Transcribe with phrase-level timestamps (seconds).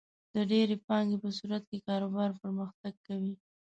[0.33, 3.33] د ډېرې پانګې په صورت کې کاروبار پرمختګ کوي.